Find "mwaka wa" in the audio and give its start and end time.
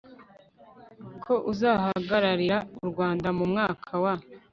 3.51-4.13